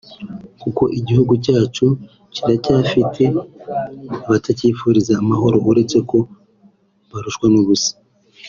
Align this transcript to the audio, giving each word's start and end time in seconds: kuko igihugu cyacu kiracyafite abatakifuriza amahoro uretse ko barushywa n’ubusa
kuko 0.61 0.83
igihugu 0.99 1.33
cyacu 1.45 1.85
kiracyafite 2.33 3.23
abatakifuriza 4.25 5.13
amahoro 5.21 5.57
uretse 5.69 5.97
ko 6.09 6.17
barushywa 7.11 7.47
n’ubusa 7.53 7.91